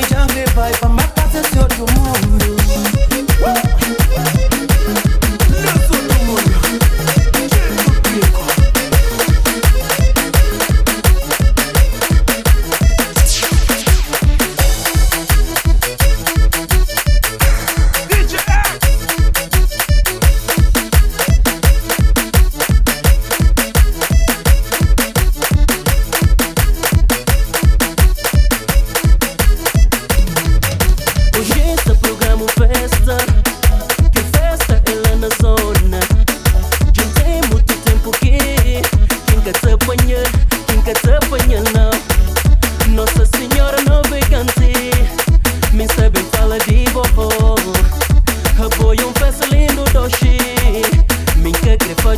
[0.00, 2.58] de Jungle vai pra matar seu senhor to mundo.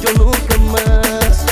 [0.07, 1.45] eu nunca mais.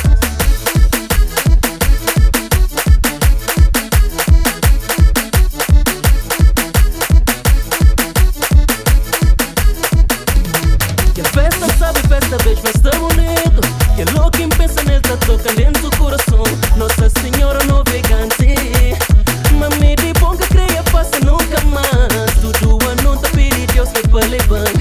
[11.14, 13.60] Que festa sabe, festa vez, tão bonito.
[13.96, 16.42] Que é louco em pensamento, tá toca dentro do coração.
[16.76, 18.54] Nossa Senhora navegante.
[19.58, 22.34] Mami de bom que creia, passa nunca mais.
[22.40, 24.77] Tudo ano não tá pedir, Deus me para levantar.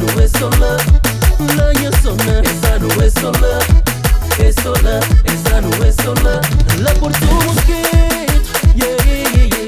[0.00, 0.84] no é só love,
[1.56, 3.68] la ya sola, esa no é só love,
[4.38, 6.14] é só love, esa no é só
[6.82, 7.72] la por somos que,
[8.80, 9.59] yeah, yeah, yeah.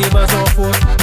[0.00, 0.99] images on for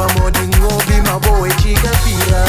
[0.00, 2.44] pamoja ngobi maboe chikafira